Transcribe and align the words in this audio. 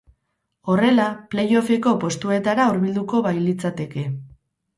Horrela, 0.71 1.03
play-offeko 1.35 1.93
postuetara 2.05 2.67
hurbilduko 2.73 3.23
bailitzateke. 3.29 4.09